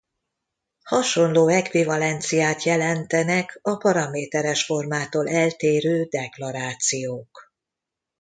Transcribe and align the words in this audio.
Hasonló 0.83 1.47
ekvivalenciát 1.47 2.63
jelentenek 2.63 3.59
a 3.61 3.75
paraméteres 3.77 4.63
formától 4.65 5.29
eltérő 5.29 6.03
deklarációk. 6.03 7.51